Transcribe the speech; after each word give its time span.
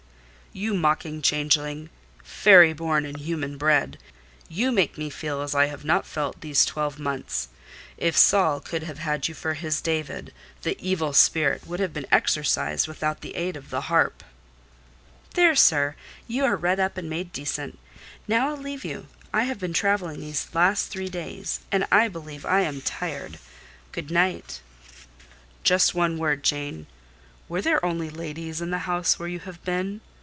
"You 0.53 0.73
mocking 0.73 1.21
changeling—fairy 1.21 2.73
born 2.73 3.05
and 3.05 3.15
human 3.15 3.57
bred! 3.57 3.97
You 4.49 4.73
make 4.73 4.97
me 4.97 5.09
feel 5.09 5.39
as 5.39 5.55
I 5.55 5.67
have 5.67 5.85
not 5.85 6.05
felt 6.05 6.41
these 6.41 6.65
twelve 6.65 6.99
months. 6.99 7.47
If 7.95 8.17
Saul 8.17 8.59
could 8.59 8.83
have 8.83 8.99
had 8.99 9.29
you 9.29 9.33
for 9.33 9.53
his 9.53 9.79
David, 9.79 10.33
the 10.63 10.75
evil 10.85 11.13
spirit 11.13 11.65
would 11.65 11.79
have 11.79 11.93
been 11.93 12.05
exorcised 12.11 12.85
without 12.85 13.21
the 13.21 13.33
aid 13.37 13.55
of 13.55 13.69
the 13.69 13.79
harp." 13.87 14.25
"There, 15.35 15.55
sir, 15.55 15.95
you 16.27 16.43
are 16.43 16.57
redd 16.57 16.81
up 16.81 16.97
and 16.97 17.09
made 17.09 17.31
decent. 17.31 17.79
Now 18.27 18.49
I'll 18.49 18.57
leave 18.57 18.83
you: 18.83 19.07
I 19.33 19.43
have 19.45 19.57
been 19.57 19.71
travelling 19.71 20.19
these 20.19 20.49
last 20.53 20.87
three 20.87 21.07
days, 21.07 21.61
and 21.71 21.87
I 21.93 22.09
believe 22.09 22.45
I 22.45 22.59
am 22.63 22.81
tired. 22.81 23.39
Good 23.93 24.11
night." 24.11 24.59
"Just 25.63 25.95
one 25.95 26.17
word, 26.17 26.43
Jane: 26.43 26.87
were 27.47 27.61
there 27.61 27.85
only 27.85 28.09
ladies 28.09 28.59
in 28.59 28.69
the 28.71 28.79
house 28.79 29.17
where 29.17 29.29
you 29.29 29.39
have 29.39 29.63
been?" 29.63 30.01